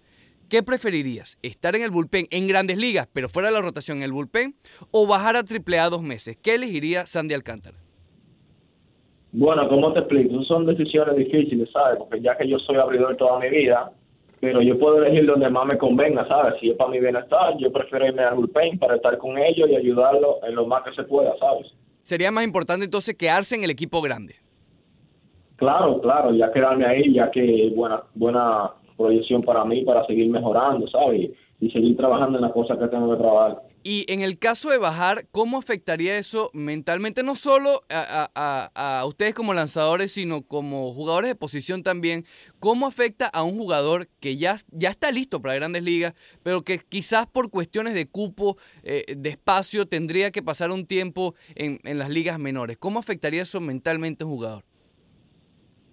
¿qué 0.50 0.63
preferirías? 0.63 1.38
¿Estar 1.41 1.75
en 1.75 1.83
el 1.83 1.91
bullpen 1.91 2.27
en 2.31 2.47
grandes 2.47 2.77
ligas, 2.77 3.09
pero 3.12 3.29
fuera 3.29 3.50
de 3.50 3.55
la 3.55 3.62
rotación 3.62 3.97
en 3.97 4.03
el 4.03 4.12
bullpen? 4.12 4.55
¿O 4.91 5.07
bajar 5.07 5.35
a 5.35 5.39
AAA 5.39 5.89
dos 5.89 6.01
meses? 6.01 6.38
¿Qué 6.41 6.55
elegiría 6.55 7.05
Sandy 7.05 7.33
Alcántara? 7.33 7.77
Bueno, 9.38 9.67
¿cómo 9.67 9.91
te 9.91 10.00
explico? 10.00 10.41
Son 10.43 10.65
decisiones 10.65 11.17
difíciles, 11.17 11.69
¿sabes? 11.71 12.00
Porque 12.00 12.21
ya 12.21 12.38
que 12.38 12.47
yo 12.47 12.57
soy 12.59 12.77
abridor 12.77 13.17
toda 13.17 13.38
mi 13.39 13.50
vida, 13.50 13.91
pero 14.39 14.62
yo 14.62 14.79
puedo 14.79 15.03
elegir 15.03 15.25
donde 15.25 15.50
más 15.50 15.65
me 15.65 15.77
convenga, 15.77 16.25
¿sabes? 16.27 16.53
Si 16.62 16.69
es 16.69 16.77
para 16.77 16.91
mi 16.91 17.01
bienestar, 17.01 17.57
yo 17.57 17.69
prefiero 17.69 18.05
irme 18.05 18.24
al 18.24 18.35
bullpen 18.35 18.79
para 18.79 18.95
estar 18.95 19.17
con 19.17 19.38
ellos 19.38 19.69
y 19.69 19.75
ayudarlos 19.75 20.38
en 20.47 20.55
lo 20.55 20.65
más 20.65 20.83
que 20.83 20.93
se 20.93 21.03
pueda, 21.03 21.35
¿sabes? 21.38 21.67
Sería 22.05 22.31
más 22.31 22.45
importante 22.45 22.85
entonces 22.85 23.15
quedarse 23.15 23.55
en 23.55 23.63
el 23.63 23.71
equipo 23.71 24.01
grande. 24.01 24.35
Claro, 25.57 26.00
claro, 26.01 26.33
ya 26.33 26.51
quedarme 26.51 26.85
ahí, 26.85 27.13
ya 27.13 27.29
que 27.31 27.71
buena, 27.75 28.03
buena, 28.13 28.71
proyección 28.97 29.41
para 29.41 29.65
mí, 29.65 29.83
para 29.83 30.05
seguir 30.05 30.29
mejorando, 30.29 30.88
¿sabes? 30.88 31.31
Y 31.59 31.69
seguir 31.71 31.97
trabajando 31.97 32.38
en 32.38 32.43
las 32.43 32.53
cosas 32.53 32.77
que 32.77 32.88
tengo 32.88 33.12
que 33.12 33.21
trabajar. 33.21 33.62
Y 33.88 34.12
en 34.12 34.22
el 34.22 34.39
caso 34.39 34.72
de 34.72 34.80
bajar, 34.80 35.27
¿cómo 35.32 35.60
afectaría 35.60 36.18
eso 36.18 36.50
mentalmente? 36.56 37.22
No 37.22 37.36
solo 37.36 37.82
a, 37.92 39.04
ustedes 39.06 39.36
como 39.36 39.54
lanzadores, 39.54 40.12
sino 40.12 40.42
como 40.42 40.92
jugadores 40.92 41.30
de 41.30 41.36
posición 41.36 41.84
también. 41.84 42.24
¿Cómo 42.60 42.88
afecta 42.88 43.27
a 43.32 43.44
un 43.44 43.51
jugador 43.51 44.08
que 44.20 44.38
ya, 44.38 44.56
ya 44.72 44.89
está 44.89 45.12
listo 45.12 45.39
para 45.39 45.54
grandes 45.54 45.84
ligas, 45.84 46.15
pero 46.42 46.63
que 46.63 46.80
quizás 46.80 47.27
por 47.27 47.51
cuestiones 47.51 47.94
de 47.94 48.10
cupo, 48.10 48.58
eh, 48.82 49.04
de 49.15 49.30
espacio, 49.30 49.86
tendría 49.86 50.32
que 50.32 50.42
pasar 50.42 50.72
un 50.72 50.88
tiempo 50.88 51.36
en, 51.54 51.77
en 51.84 52.00
las 52.00 52.10
ligas 52.10 52.39
menores? 52.39 52.80
¿Cómo 52.80 52.98
afectaría 52.98 53.44
eso 53.44 53.62
mentalmente 53.62 54.24
a 54.24 54.25
un 54.27 54.34
jugador? 54.34 54.63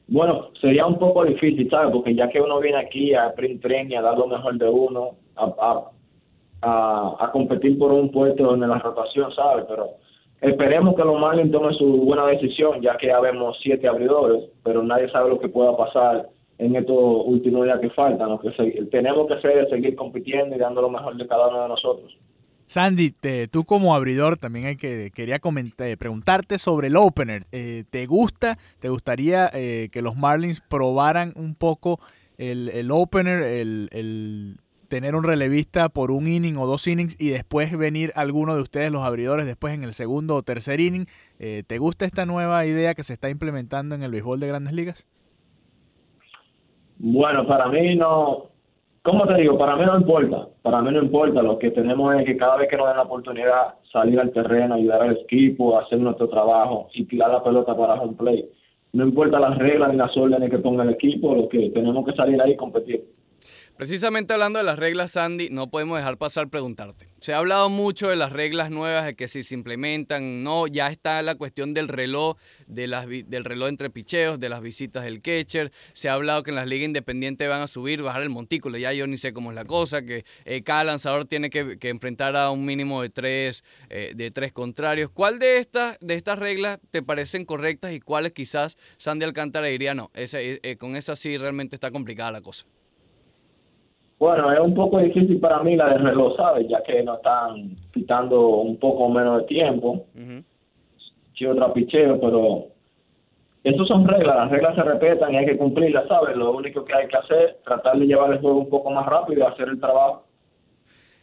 Bueno, 0.09 0.49
sería 0.63 0.87
un 0.87 0.99
poco 0.99 1.27
difícil, 1.27 1.69
¿sabes? 1.69 1.93
Porque 1.93 2.15
ya 2.15 2.31
que 2.31 2.41
uno 2.41 2.59
viene 2.59 2.79
aquí 2.79 3.13
a 3.13 3.27
sprint 3.29 3.61
training, 3.61 3.97
a 3.97 4.01
dar 4.01 4.17
lo 4.17 4.29
mejor 4.29 4.57
de 4.57 4.69
uno, 4.71 5.19
a 5.37 5.45
a, 5.45 5.91
competir 7.33 7.78
por 7.78 7.92
un 7.92 8.11
puesto 8.11 8.54
en 8.54 8.61
la 8.61 8.78
rotación, 8.78 9.33
¿sabes? 9.35 9.64
Pero 9.69 9.90
esperemos 10.40 10.95
que 10.95 11.04
los 11.04 11.21
Marlins 11.21 11.52
tomen 11.52 11.75
su 11.75 11.87
buena 12.02 12.26
decisión, 12.26 12.81
ya 12.81 12.97
que 12.97 13.09
ya 13.09 13.21
vemos 13.21 13.57
siete 13.62 13.88
abridores, 13.88 14.45
pero 14.62 14.83
nadie 14.83 15.11
sabe 15.11 15.31
lo 15.31 15.38
que 15.38 15.49
pueda 15.49 15.76
pasar 15.76 16.28
en 16.59 16.76
estos 16.76 17.25
últimos 17.26 17.64
días 17.64 17.81
que 17.81 17.90
faltan. 17.90 18.38
Tenemos 18.90 19.26
que 19.28 19.66
seguir 19.69 19.97
compitiendo 19.97 20.54
y 20.54 20.59
dando 20.59 20.83
lo 20.83 20.90
mejor 20.90 21.16
de 21.16 21.26
cada 21.26 21.49
uno 21.49 21.62
de 21.62 21.69
nosotros. 21.69 22.16
Sandy, 22.66 23.12
tú 23.50 23.64
como 23.64 23.95
abridor 23.95 24.38
también 24.38 24.66
hay 24.66 24.76
que 24.76 25.11
quería 25.14 25.40
comentar, 25.40 25.88
eh, 25.88 25.97
preguntarte 25.99 26.57
sobre 26.57 26.87
el 26.87 26.97
opener. 26.97 27.42
Eh, 27.52 27.85
¿Te 27.90 28.07
gusta? 28.07 28.57
¿Te 28.78 28.88
gustaría 28.88 29.50
eh, 29.52 29.88
que 29.92 30.00
los 30.00 30.16
Marlins 30.16 30.62
probaran 30.62 31.35
un 31.37 31.54
poco 31.54 32.00
el, 32.38 32.71
el 32.71 32.90
opener, 32.90 33.42
el, 33.42 33.88
el 33.92 34.57
tener 34.93 35.15
un 35.15 35.25
relevista 35.25 35.89
por 35.89 36.11
un 36.11 36.29
inning 36.29 36.59
o 36.59 36.67
dos 36.67 36.87
innings 36.87 37.19
y 37.19 37.31
después 37.31 37.75
venir 37.79 38.13
alguno 38.15 38.55
de 38.55 38.61
ustedes, 38.61 38.93
los 38.93 39.03
abridores, 39.05 39.47
después 39.47 39.73
en 39.73 39.85
el 39.85 39.95
segundo 39.95 40.37
o 40.37 40.43
tercer 40.43 40.81
inning. 40.81 41.07
Eh, 41.39 41.63
¿Te 41.67 41.79
gusta 41.79 42.05
esta 42.05 42.27
nueva 42.27 42.67
idea 42.67 42.93
que 42.93 43.03
se 43.03 43.15
está 43.15 43.31
implementando 43.31 43.95
en 43.95 44.03
el 44.03 44.11
béisbol 44.11 44.39
de 44.39 44.49
grandes 44.49 44.75
ligas? 44.75 45.07
Bueno, 46.99 47.47
para 47.47 47.69
mí 47.69 47.97
no, 47.97 48.51
¿cómo 49.01 49.27
te 49.27 49.37
digo? 49.37 49.57
Para 49.57 49.77
mí 49.77 49.87
no 49.87 49.97
importa, 49.97 50.49
para 50.61 50.83
mí 50.83 50.91
no 50.93 51.03
importa, 51.03 51.41
lo 51.41 51.59
que 51.59 51.71
tenemos 51.71 52.15
es 52.17 52.27
que 52.27 52.37
cada 52.37 52.59
vez 52.59 52.69
que 52.69 52.77
nos 52.77 52.89
den 52.89 52.99
la 52.99 53.05
oportunidad 53.05 53.75
salir 53.91 54.21
al 54.21 54.31
terreno, 54.31 54.75
ayudar 54.75 55.01
al 55.01 55.17
equipo, 55.17 55.79
hacer 55.79 56.01
nuestro 56.01 56.29
trabajo 56.29 56.91
y 56.93 57.07
tirar 57.07 57.31
la 57.31 57.43
pelota 57.43 57.75
para 57.75 57.95
home 57.95 58.19
play. 58.19 58.47
No 58.93 59.07
importa 59.07 59.41
las 59.41 59.57
reglas 59.57 59.91
ni 59.91 59.97
las 59.97 60.15
órdenes 60.19 60.51
que 60.51 60.59
ponga 60.59 60.83
el 60.83 60.91
equipo, 60.91 61.35
lo 61.35 61.49
que 61.49 61.71
tenemos 61.71 62.05
que 62.05 62.13
salir 62.13 62.43
ahí 62.43 62.53
y 62.53 62.57
competir. 62.57 63.03
Precisamente 63.77 64.33
hablando 64.33 64.59
de 64.59 64.65
las 64.65 64.79
reglas, 64.79 65.13
Sandy, 65.13 65.49
no 65.51 65.71
podemos 65.71 65.99
dejar 65.99 66.17
pasar 66.17 66.49
preguntarte. 66.49 67.09
Se 67.23 67.33
ha 67.33 67.39
hablado 67.39 67.69
mucho 67.69 68.09
de 68.09 68.17
las 68.17 68.33
reglas 68.33 68.71
nuevas, 68.71 69.05
de 69.05 69.15
que 69.15 69.29
si 69.29 69.43
se 69.43 69.55
implementan, 69.55 70.43
no, 70.43 70.67
ya 70.67 70.89
está 70.89 71.23
la 71.23 71.37
cuestión 71.37 71.73
del 71.73 71.89
reloj, 71.89 72.37
del 72.67 73.45
reloj 73.45 73.69
entre 73.69 73.91
picheos, 73.91 74.39
de 74.41 74.49
las 74.49 74.61
visitas 74.61 75.05
del 75.05 75.23
catcher. 75.23 75.73
Se 75.95 76.09
ha 76.09 76.15
hablado 76.15 76.43
que 76.43 76.51
en 76.51 76.57
las 76.57 76.67
ligas 76.67 76.87
independientes 76.87 77.49
van 77.49 77.61
a 77.63 77.67
subir, 77.67 78.03
bajar 78.03 78.23
el 78.23 78.31
montículo, 78.31 78.77
ya 78.77 78.93
yo 78.93 79.07
ni 79.07 79.19
sé 79.19 79.33
cómo 79.33 79.51
es 79.51 79.55
la 79.55 79.65
cosa, 79.65 80.03
que 80.03 80.25
eh, 80.45 80.63
cada 80.63 80.85
lanzador 80.85 81.25
tiene 81.25 81.49
que, 81.49 81.79
enfrentar 81.83 82.37
a 82.37 82.51
un 82.51 82.65
mínimo 82.65 83.03
de 83.03 83.11
tres, 83.11 83.65
eh, 83.89 84.13
de 84.15 84.31
tres 84.31 84.53
contrarios. 84.53 85.11
¿Cuál 85.11 85.39
de 85.39 85.59
estas, 85.59 85.97
de 86.01 86.15
estas 86.15 86.39
reglas 86.39 86.79
te 86.91 87.03
parecen 87.03 87.45
correctas 87.45 87.93
y 87.93 88.01
cuáles 88.01 88.33
quizás 88.33 88.77
Sandy 88.99 89.25
Alcántara 89.25 89.67
diría, 89.69 89.95
no, 89.95 90.11
eh, 90.15 90.77
con 90.79 90.97
esa 90.97 91.17
sí 91.17 91.39
realmente 91.39 91.77
está 91.77 91.91
complicada 91.91 92.33
la 92.33 92.41
cosa? 92.41 92.67
Bueno, 94.23 94.52
es 94.52 94.61
un 94.61 94.73
poco 94.73 95.00
difícil 95.00 95.41
para 95.41 95.64
mí 95.64 95.75
la 95.75 95.88
de 95.88 95.99
reloj, 95.99 96.37
¿sabes? 96.37 96.69
Ya 96.69 96.81
que 96.85 97.02
nos 97.02 97.17
están 97.17 97.75
quitando 97.93 98.50
un 98.50 98.76
poco 98.76 99.09
menos 99.09 99.41
de 99.41 99.47
tiempo. 99.49 100.07
Uh 100.14 100.41
otra 101.50 101.73
picheo, 101.73 102.21
pero 102.21 102.67
eso 103.64 103.85
son 103.85 104.07
reglas, 104.07 104.37
las 104.37 104.49
reglas 104.49 104.76
se 104.76 104.83
respetan 104.85 105.35
y 105.35 105.38
hay 105.38 105.47
que 105.47 105.57
cumplirlas, 105.57 106.07
¿sabes? 106.07 106.37
Lo 106.37 106.52
único 106.52 106.85
que 106.85 106.95
hay 106.95 107.09
que 107.09 107.17
hacer 107.17 107.49
es 107.49 107.62
tratar 107.64 107.99
de 107.99 108.07
llevar 108.07 108.31
el 108.31 108.38
juego 108.38 108.59
un 108.59 108.71
poco 108.71 108.91
más 108.93 109.05
rápido 109.07 109.41
y 109.41 109.52
hacer 109.52 109.69
el 109.69 109.81
trabajo 109.81 110.23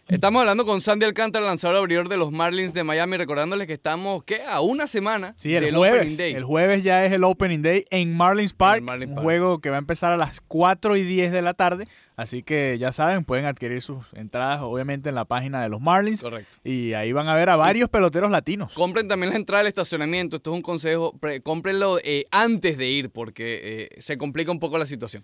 Estamos 0.09 0.39
hablando 0.39 0.65
con 0.65 0.81
Sandy 0.81 1.05
Alcántara, 1.05 1.45
lanzador 1.45 1.77
abridor 1.77 2.09
de 2.09 2.17
los 2.17 2.31
Marlins 2.31 2.73
de 2.73 2.83
Miami, 2.83 3.15
recordándoles 3.15 3.67
que 3.67 3.73
estamos, 3.73 4.23
¿qué? 4.23 4.41
A 4.41 4.59
una 4.59 4.87
semana 4.87 5.35
sí, 5.37 5.55
el 5.55 5.75
jueves, 5.75 6.17
Day. 6.17 6.33
El 6.33 6.45
jueves 6.45 6.81
ya 6.81 7.05
es 7.05 7.11
el 7.11 7.23
Opening 7.23 7.61
Day 7.61 7.85
en 7.91 8.17
Marlins 8.17 8.53
Park, 8.53 8.83
un 8.89 9.15
juego 9.17 9.59
que 9.59 9.69
va 9.69 9.75
a 9.75 9.79
empezar 9.79 10.11
a 10.11 10.17
las 10.17 10.41
4 10.41 10.97
y 10.97 11.03
10 11.03 11.31
de 11.31 11.43
la 11.43 11.53
tarde. 11.53 11.87
Así 12.15 12.41
que 12.41 12.79
ya 12.79 12.91
saben, 12.91 13.23
pueden 13.23 13.45
adquirir 13.45 13.83
sus 13.83 14.03
entradas 14.13 14.61
obviamente 14.61 15.09
en 15.09 15.15
la 15.15 15.25
página 15.25 15.61
de 15.61 15.69
los 15.69 15.79
Marlins. 15.79 16.23
Correcto. 16.23 16.57
Y 16.63 16.93
ahí 16.93 17.11
van 17.11 17.27
a 17.27 17.35
ver 17.35 17.51
a 17.51 17.55
varios 17.55 17.87
peloteros 17.87 18.31
latinos. 18.31 18.73
Compren 18.73 19.07
también 19.07 19.29
la 19.29 19.35
entrada 19.35 19.59
del 19.59 19.67
estacionamiento. 19.67 20.37
Esto 20.37 20.49
es 20.51 20.55
un 20.55 20.63
consejo. 20.63 21.13
Cómprenlo 21.43 21.99
eh, 22.03 22.25
antes 22.31 22.79
de 22.79 22.89
ir 22.89 23.11
porque 23.11 23.59
eh, 23.93 24.01
se 24.01 24.17
complica 24.17 24.51
un 24.51 24.59
poco 24.59 24.79
la 24.79 24.87
situación. 24.87 25.23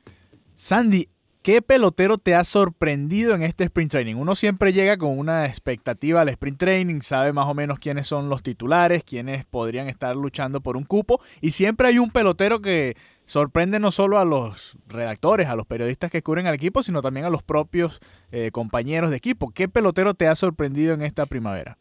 Sandy, 0.53 1.09
¿Qué 1.45 1.61
pelotero 1.61 2.17
te 2.17 2.33
ha 2.33 2.43
sorprendido 2.43 3.35
en 3.35 3.43
este 3.43 3.65
sprint 3.65 3.91
training? 3.91 4.15
Uno 4.15 4.33
siempre 4.33 4.73
llega 4.73 4.97
con 4.97 5.15
una 5.15 5.45
expectativa 5.45 6.21
al 6.21 6.29
sprint 6.29 6.57
training, 6.57 7.01
sabe 7.01 7.33
más 7.33 7.47
o 7.47 7.53
menos 7.53 7.77
quiénes 7.77 8.07
son 8.07 8.29
los 8.29 8.41
titulares, 8.41 9.03
quiénes 9.03 9.45
podrían 9.45 9.87
estar 9.87 10.15
luchando 10.15 10.59
por 10.61 10.75
un 10.75 10.85
cupo, 10.85 11.21
y 11.41 11.51
siempre 11.51 11.87
hay 11.87 11.99
un 11.99 12.09
pelotero 12.09 12.63
que 12.63 12.97
sorprende 13.25 13.79
no 13.79 13.91
solo 13.91 14.17
a 14.17 14.25
los 14.25 14.75
redactores, 14.87 15.47
a 15.47 15.55
los 15.55 15.67
periodistas 15.67 16.09
que 16.09 16.23
cubren 16.23 16.47
al 16.47 16.55
equipo, 16.55 16.81
sino 16.81 17.03
también 17.03 17.27
a 17.27 17.29
los 17.29 17.43
propios 17.43 17.99
eh, 18.31 18.49
compañeros 18.51 19.11
de 19.11 19.17
equipo. 19.17 19.51
¿Qué 19.51 19.69
pelotero 19.69 20.15
te 20.15 20.27
ha 20.27 20.33
sorprendido 20.33 20.95
en 20.95 21.03
esta 21.03 21.27
primavera? 21.27 21.77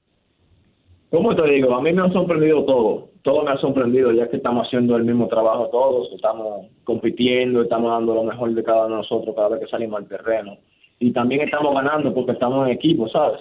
¿Cómo 1.10 1.34
te 1.34 1.48
digo? 1.48 1.74
A 1.74 1.82
mí 1.82 1.92
me 1.92 2.02
ha 2.02 2.12
sorprendido 2.12 2.64
todo. 2.64 3.08
Todo 3.22 3.42
me 3.42 3.52
ha 3.52 3.58
sorprendido, 3.58 4.12
ya 4.12 4.28
que 4.28 4.36
estamos 4.36 4.66
haciendo 4.66 4.96
el 4.96 5.04
mismo 5.04 5.28
trabajo 5.28 5.68
todos, 5.70 6.12
estamos 6.14 6.66
compitiendo, 6.84 7.62
estamos 7.62 7.90
dando 7.90 8.14
lo 8.14 8.24
mejor 8.24 8.52
de 8.52 8.62
cada 8.62 8.86
uno 8.86 8.96
de 8.96 9.02
nosotros 9.02 9.34
cada 9.34 9.48
vez 9.48 9.60
que 9.60 9.66
salimos 9.68 10.00
al 10.00 10.08
terreno. 10.08 10.58
Y 10.98 11.12
también 11.12 11.42
estamos 11.42 11.74
ganando 11.74 12.12
porque 12.12 12.32
estamos 12.32 12.66
en 12.66 12.74
equipo, 12.74 13.08
¿sabes? 13.08 13.40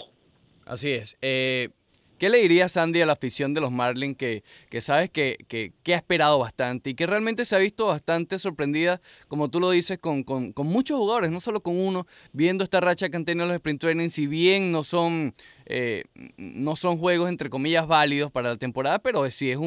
Así 0.66 0.92
es. 0.92 1.18
Eh, 1.22 1.70
¿Qué 2.18 2.30
le 2.30 2.40
diría 2.40 2.70
Sandy 2.70 3.02
a 3.02 3.06
la 3.06 3.14
afición 3.14 3.54
de 3.54 3.62
los 3.62 3.72
Marlins 3.72 4.18
que, 4.18 4.44
que 4.70 4.82
sabes 4.82 5.10
que, 5.10 5.38
que, 5.48 5.94
ha 5.94 5.98
esperado 5.98 6.40
bastante 6.40 6.92
y 6.92 6.96
que 6.96 7.06
realmente 7.06 7.46
se 7.46 7.56
ha 7.56 7.60
visto 7.60 7.88
bastante 7.88 8.40
sorprendida, 8.40 9.02
como 9.28 9.50
tú 9.50 9.60
lo 9.60 9.72
dices, 9.72 10.00
con, 10.00 10.24
con, 10.24 10.52
con, 10.54 10.68
muchos 10.68 10.98
jugadores, 10.98 11.32
no 11.32 11.40
solo 11.40 11.62
con 11.62 11.78
uno, 11.78 12.08
viendo 12.32 12.64
esta 12.64 12.80
racha 12.80 13.10
que 13.10 13.18
han 13.18 13.26
tenido 13.26 13.46
los 13.46 13.56
sprint 13.56 13.82
training, 13.82 14.10
si 14.10 14.28
bien 14.28 14.72
no 14.72 14.84
son 14.84 15.34
eh, 15.66 16.04
no 16.38 16.76
son 16.76 16.98
juegos 16.98 17.30
entre 17.30 17.50
comillas 17.50 17.88
válidos 17.88 18.32
para 18.32 18.50
la 18.50 18.58
temporada, 18.58 19.00
pero 19.00 19.30
sí 19.32 19.52
es 19.52 19.58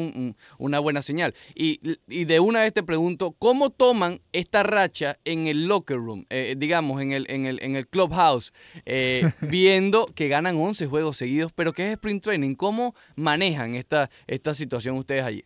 una 0.57 0.79
buena 0.79 1.01
señal. 1.01 1.33
Y, 1.55 1.79
de 2.07 2.39
una 2.39 2.61
vez 2.61 2.73
te 2.73 2.83
pregunto, 2.83 3.35
¿cómo 3.37 3.69
toman 3.69 4.21
esta 4.31 4.63
racha 4.63 5.17
en 5.25 5.47
el 5.47 5.67
locker 5.67 5.97
room, 5.97 6.25
eh, 6.29 6.55
digamos, 6.57 7.01
en 7.01 7.11
el, 7.11 7.25
en 7.29 7.45
el, 7.45 7.59
en 7.61 7.75
el 7.75 7.87
clubhouse, 7.87 8.53
eh, 8.85 9.31
viendo 9.41 10.07
que 10.07 10.27
ganan 10.27 10.57
11 10.57 10.87
juegos 10.87 11.17
seguidos, 11.17 11.51
pero 11.53 11.73
que 11.73 11.87
es 11.87 11.93
sprint 11.93 12.23
training? 12.23 12.36
¿Cómo 12.55 12.93
manejan 13.15 13.73
esta, 13.73 14.09
esta 14.27 14.53
situación 14.53 14.97
ustedes 14.97 15.23
allí? 15.23 15.43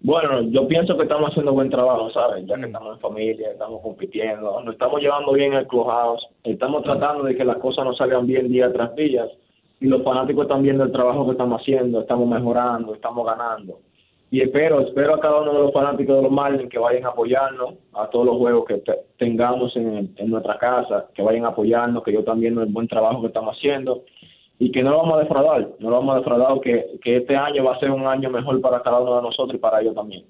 Bueno, 0.00 0.42
yo 0.42 0.68
pienso 0.68 0.96
que 0.96 1.02
estamos 1.02 1.30
haciendo 1.30 1.52
buen 1.52 1.70
trabajo, 1.70 2.08
¿sabes? 2.10 2.46
Ya 2.46 2.54
que 2.54 2.62
mm. 2.62 2.66
estamos 2.66 2.94
en 2.94 3.00
familia, 3.00 3.50
estamos 3.50 3.82
compitiendo, 3.82 4.60
nos 4.62 4.74
estamos 4.74 5.00
llevando 5.00 5.32
bien 5.32 5.54
el 5.54 5.66
clubhouse, 5.66 6.24
estamos 6.44 6.84
tratando 6.84 7.24
de 7.24 7.36
que 7.36 7.44
las 7.44 7.56
cosas 7.56 7.84
nos 7.84 7.96
salgan 7.96 8.26
bien 8.26 8.48
día 8.48 8.72
tras 8.72 8.94
día 8.94 9.26
y 9.80 9.86
los 9.86 10.02
fanáticos 10.04 10.44
están 10.44 10.62
viendo 10.62 10.84
el 10.84 10.92
trabajo 10.92 11.24
que 11.26 11.32
estamos 11.32 11.60
haciendo, 11.60 12.00
estamos 12.00 12.28
mejorando, 12.28 12.94
estamos 12.94 13.26
ganando. 13.26 13.80
Y 14.30 14.42
espero, 14.42 14.80
espero 14.80 15.14
a 15.14 15.20
cada 15.20 15.40
uno 15.40 15.52
de 15.52 15.58
los 15.60 15.72
fanáticos 15.72 16.16
de 16.16 16.22
los 16.22 16.30
Marlins 16.30 16.70
que 16.70 16.78
vayan 16.78 17.06
a 17.06 17.08
apoyarnos 17.08 17.74
a 17.94 18.08
todos 18.08 18.26
los 18.26 18.36
juegos 18.36 18.66
que 18.66 18.82
tengamos 19.18 19.74
en, 19.74 20.14
en 20.16 20.30
nuestra 20.30 20.58
casa, 20.58 21.06
que 21.14 21.22
vayan 21.22 21.44
a 21.44 21.48
apoyarnos, 21.48 22.04
que 22.04 22.12
yo 22.12 22.22
también 22.22 22.56
el 22.58 22.66
buen 22.66 22.86
trabajo 22.86 23.22
que 23.22 23.28
estamos 23.28 23.56
haciendo 23.56 24.04
y 24.58 24.72
que 24.72 24.82
no 24.82 24.90
lo 24.90 24.98
vamos 24.98 25.18
a 25.18 25.22
defraudar, 25.22 25.68
no 25.78 25.90
lo 25.90 25.96
vamos 25.96 26.14
a 26.14 26.18
defraudar, 26.18 26.60
que, 26.60 26.98
que 27.02 27.18
este 27.18 27.36
año 27.36 27.64
va 27.64 27.74
a 27.74 27.80
ser 27.80 27.90
un 27.90 28.06
año 28.06 28.30
mejor 28.30 28.60
para 28.60 28.82
cada 28.82 29.00
uno 29.00 29.16
de 29.16 29.22
nosotros 29.22 29.54
y 29.54 29.58
para 29.58 29.80
ellos 29.80 29.94
también. 29.94 30.24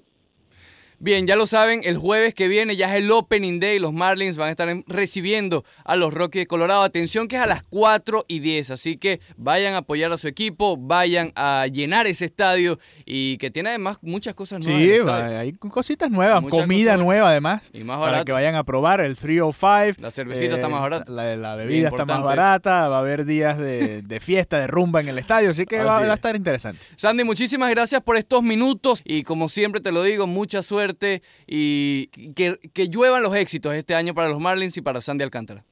Bien, 1.01 1.25
ya 1.25 1.37
lo 1.37 1.47
saben, 1.47 1.79
el 1.85 1.97
jueves 1.97 2.33
que 2.33 2.49
viene 2.49 2.75
ya 2.75 2.89
es 2.89 3.01
el 3.01 3.09
Opening 3.09 3.61
Day. 3.61 3.79
Los 3.79 3.93
Marlins 3.93 4.35
van 4.35 4.49
a 4.49 4.51
estar 4.51 4.67
recibiendo 4.85 5.63
a 5.85 5.95
los 5.95 6.13
Rockies 6.13 6.41
de 6.41 6.47
Colorado. 6.47 6.83
Atención 6.83 7.29
que 7.29 7.37
es 7.37 7.41
a 7.41 7.45
las 7.45 7.63
4 7.63 8.25
y 8.27 8.39
10. 8.39 8.71
Así 8.71 8.97
que 8.97 9.21
vayan 9.37 9.75
a 9.75 9.77
apoyar 9.77 10.11
a 10.11 10.17
su 10.17 10.27
equipo, 10.27 10.75
vayan 10.75 11.31
a 11.37 11.67
llenar 11.71 12.05
ese 12.05 12.25
estadio 12.25 12.79
y 13.05 13.37
que 13.37 13.49
tiene 13.49 13.69
además 13.69 13.99
muchas 14.01 14.35
cosas 14.35 14.59
nuevas. 14.67 15.29
Sí, 15.29 15.35
hay 15.37 15.53
cositas 15.53 16.11
nuevas, 16.11 16.43
comida 16.49 16.97
nueva 16.97 17.29
además. 17.29 17.69
Y 17.71 17.85
más 17.85 17.97
Para 17.97 18.25
que 18.25 18.33
vayan 18.33 18.55
a 18.55 18.65
probar 18.65 18.99
el 18.99 19.15
305. 19.15 20.01
La 20.01 20.11
cervecita 20.11 20.55
está 20.55 20.67
más 20.67 20.81
barata. 20.81 21.09
La, 21.09 21.55
bebida 21.55 21.87
está 21.87 22.03
más 22.03 22.21
barata. 22.21 22.89
Va 22.89 22.97
a 22.97 22.99
haber 22.99 23.23
días 23.23 23.57
de, 23.57 24.19
fiesta, 24.21 24.59
de 24.59 24.67
rumba 24.67 24.99
en 24.99 25.07
el 25.07 25.17
estadio. 25.17 25.51
Así 25.51 25.65
que 25.65 25.77
va, 25.77 26.01
va 26.01 26.11
a 26.11 26.15
estar 26.15 26.35
interesante. 26.35 26.81
Sandy, 26.97 27.23
muchísimas 27.23 27.69
gracias 27.69 28.01
por 28.01 28.17
estos 28.17 28.43
minutos 28.43 29.01
y 29.05 29.23
como 29.23 29.47
siempre 29.47 29.79
te 29.79 29.93
lo 29.93 30.03
digo, 30.03 30.27
mucha 30.27 30.61
suerte 30.61 30.88
suerte 30.89 31.21
y 31.47 32.07
que, 32.33 32.59
que 32.73 32.89
lluevan 32.89 33.23
los 33.23 33.35
éxitos 33.35 33.73
este 33.73 33.95
año 33.95 34.13
para 34.13 34.29
los 34.29 34.39
Marlins 34.39 34.77
y 34.77 34.81
para 34.81 35.01
Sandy 35.01 35.23
Alcántara. 35.23 35.65